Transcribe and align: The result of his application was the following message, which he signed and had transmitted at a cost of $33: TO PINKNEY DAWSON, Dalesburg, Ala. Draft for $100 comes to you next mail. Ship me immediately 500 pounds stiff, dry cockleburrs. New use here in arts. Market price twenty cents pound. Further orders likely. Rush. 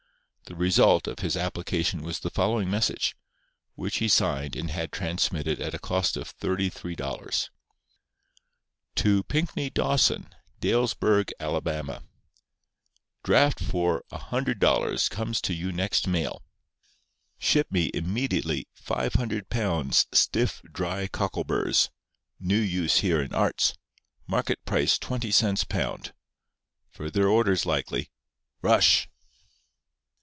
The 0.45 0.55
result 0.57 1.07
of 1.07 1.19
his 1.19 1.37
application 1.37 2.01
was 2.01 2.19
the 2.19 2.29
following 2.29 2.69
message, 2.69 3.15
which 3.75 3.99
he 3.99 4.09
signed 4.09 4.53
and 4.57 4.69
had 4.69 4.91
transmitted 4.91 5.61
at 5.61 5.73
a 5.73 5.79
cost 5.79 6.17
of 6.17 6.37
$33: 6.39 7.47
TO 8.95 9.23
PINKNEY 9.23 9.69
DAWSON, 9.69 10.35
Dalesburg, 10.59 11.31
Ala. 11.39 12.03
Draft 13.23 13.61
for 13.63 14.03
$100 14.11 15.09
comes 15.09 15.39
to 15.39 15.53
you 15.53 15.71
next 15.71 16.05
mail. 16.05 16.43
Ship 17.37 17.71
me 17.71 17.89
immediately 17.93 18.67
500 18.73 19.49
pounds 19.49 20.05
stiff, 20.11 20.61
dry 20.63 21.07
cockleburrs. 21.07 21.87
New 22.41 22.59
use 22.59 22.97
here 22.97 23.21
in 23.21 23.33
arts. 23.33 23.73
Market 24.27 24.65
price 24.65 24.97
twenty 24.97 25.31
cents 25.31 25.63
pound. 25.63 26.13
Further 26.89 27.29
orders 27.29 27.65
likely. 27.65 28.11
Rush. 28.61 29.07